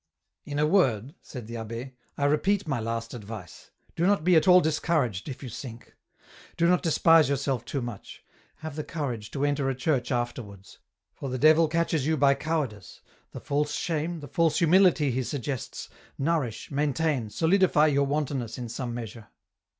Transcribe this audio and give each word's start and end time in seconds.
"In 0.45 0.57
a 0.57 0.65
word," 0.65 1.13
said 1.21 1.45
the 1.45 1.57
abbe, 1.57 1.93
"I 2.17 2.25
repeat 2.25 2.67
my 2.67 2.79
last 2.79 3.13
advice: 3.13 3.69
do 3.95 4.07
not 4.07 4.23
be 4.23 4.35
at 4.35 4.47
all 4.47 4.59
discouraged 4.59 5.29
if 5.29 5.43
you 5.43 5.49
sink. 5.49 5.95
Do 6.57 6.67
not 6.67 6.81
despise 6.81 7.29
yourself 7.29 7.65
too 7.65 7.83
much; 7.83 8.23
have 8.65 8.75
the 8.75 8.83
courage 8.83 9.29
to 9.29 9.45
enter 9.45 9.69
a 9.69 9.75
church 9.75 10.11
afterwards; 10.11 10.79
for 11.13 11.29
the 11.29 11.37
devil 11.37 11.67
catches 11.67 12.07
you 12.07 12.17
by 12.17 12.33
cowardice, 12.33 13.01
the 13.31 13.39
false 13.39 13.75
shame, 13.75 14.21
the 14.21 14.27
false 14.27 14.57
humility 14.57 15.11
he 15.11 15.21
suggests, 15.21 15.87
nourish, 16.17 16.71
maintain, 16.71 17.29
solidify 17.29 17.85
your 17.85 18.07
wantonness 18.07 18.57
in 18.57 18.69
some 18.69 18.95
measure. 18.95 19.27